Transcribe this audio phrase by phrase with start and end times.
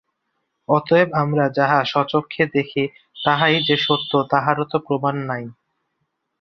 [0.69, 2.83] অতএব আমরা যাহা স্বচক্ষে দেখি,
[3.17, 5.43] তাহাই যে সত্য, তাহারও তো প্রমাণ নাই।